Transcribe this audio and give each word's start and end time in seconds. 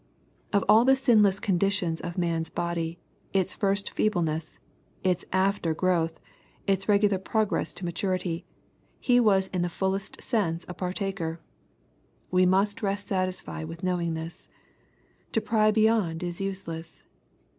Of 0.51 0.63
all 0.67 0.83
the 0.83 0.95
sinless 0.95 1.39
conditions 1.39 2.01
of 2.01 2.17
man's 2.17 2.49
body, 2.49 2.97
its 3.33 3.53
first 3.53 3.91
feebleness, 3.91 4.57
its 5.03 5.23
after 5.31 5.75
growth, 5.75 6.19
its 6.65 6.89
regular 6.89 7.19
progress 7.19 7.71
to 7.75 7.85
maturity, 7.85 8.43
He 8.99 9.19
was 9.19 9.45
in 9.49 9.61
the 9.61 9.69
fullest 9.69 10.19
sense 10.19 10.65
a 10.67 10.73
partaker. 10.73 11.39
We 12.31 12.47
must 12.47 12.81
rest 12.81 13.09
satisfied 13.09 13.67
with 13.67 13.83
knowing 13.83 14.15
this. 14.15 14.47
To 15.33 15.39
pry 15.39 15.69
beyond 15.69 16.23
is 16.23 16.41
useless. 16.41 17.03